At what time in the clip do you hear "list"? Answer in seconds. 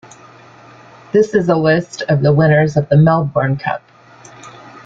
1.55-2.01